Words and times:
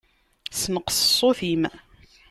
Senqeṣ 0.61 0.97
ṣṣut-im. 1.09 1.63